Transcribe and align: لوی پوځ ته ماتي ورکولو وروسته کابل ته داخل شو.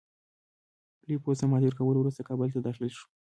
لوی 1.05 1.17
پوځ 1.23 1.35
ته 1.41 1.45
ماتي 1.51 1.65
ورکولو 1.67 1.97
وروسته 2.01 2.21
کابل 2.29 2.47
ته 2.53 2.59
داخل 2.67 2.87
شو. 2.97 3.05